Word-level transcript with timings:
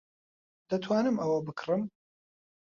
دەتوانم 0.69 1.15
ئەوە 1.19 1.39
بکڕم؟ 1.47 1.81